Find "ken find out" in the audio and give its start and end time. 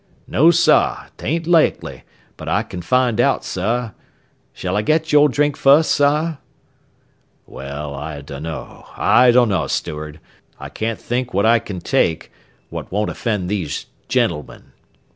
2.63-3.45